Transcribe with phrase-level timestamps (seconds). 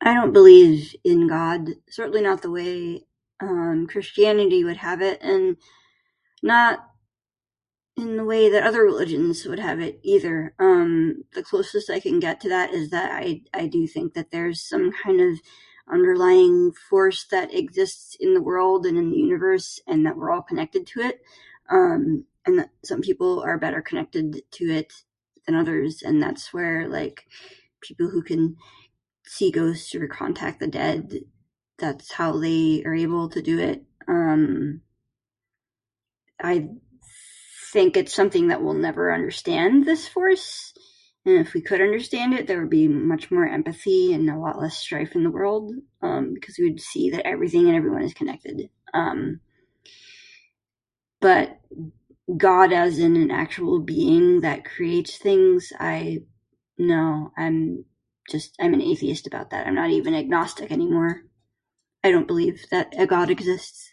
[0.00, 1.70] I don't believe in god.
[1.90, 3.04] Certainly not the way,
[3.40, 5.56] um, Christianity would have it and
[6.42, 6.84] not
[7.96, 10.54] in the way that other religions would have it, either.
[10.60, 14.30] Um, the closest I can get to that is that I I do think that
[14.30, 15.40] there is some kind of
[15.90, 20.42] underlying force that exists in the world and in the universe and that we're all
[20.42, 21.22] connected to it.
[21.70, 24.92] Um, and that some people are better connected to it
[25.46, 26.02] than others.
[26.02, 27.26] And that's where, like,
[27.82, 28.56] people who can
[29.26, 31.20] see ghosts or contact the dead...
[31.78, 33.84] that's how they are able do it.
[34.06, 34.80] Um,
[36.42, 36.68] I
[37.72, 40.72] think it's something that we'll never understand, this force.
[41.26, 44.58] And if we could understand it, there would be much more empathy and a lot
[44.58, 48.14] less strife in the world, um, because we would see that everything and everyone is
[48.14, 48.70] connected.
[48.94, 49.40] Um,
[51.20, 51.58] but
[52.36, 55.72] god as in an actual being that creates things?
[55.80, 56.20] I...
[56.78, 57.84] no, I'm...
[58.30, 61.22] just, I'm an atheist about that, I'm not even agnostic anymore.
[62.04, 63.90] I don't believe that a god exists.